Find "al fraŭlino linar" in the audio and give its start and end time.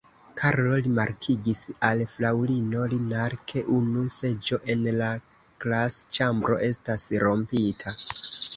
1.89-3.35